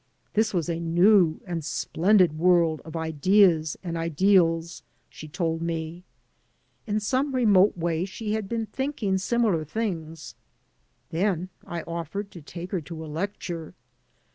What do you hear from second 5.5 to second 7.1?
me. Ill